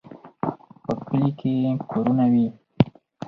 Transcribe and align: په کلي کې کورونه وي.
په 0.83 0.91
کلي 1.07 1.31
کې 1.39 1.51
کورونه 1.91 2.25
وي. 2.33 2.47